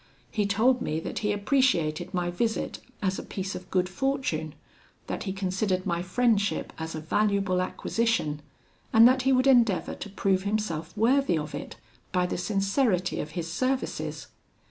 He 0.31 0.47
told 0.47 0.81
me 0.81 0.99
that 0.99 1.19
he 1.19 1.31
appreciated 1.31 2.11
my 2.11 2.31
visit 2.31 2.79
as 3.03 3.19
a 3.19 3.23
piece 3.23 3.53
of 3.53 3.69
good 3.69 3.87
fortune; 3.87 4.55
that 5.05 5.25
he 5.25 5.31
considered 5.31 5.85
my 5.85 6.01
friendship 6.01 6.73
as 6.79 6.95
a 6.95 6.99
valuable 6.99 7.61
acquisition, 7.61 8.41
and 8.91 9.07
that 9.07 9.21
he 9.21 9.31
would 9.31 9.45
endeavour 9.45 9.93
to 9.93 10.09
prove 10.09 10.41
himself 10.41 10.97
worthy 10.97 11.37
of 11.37 11.53
it, 11.53 11.75
by 12.11 12.25
the 12.25 12.39
sincerity 12.39 13.19
of 13.19 13.33
his 13.37 13.53
services. 13.53 14.25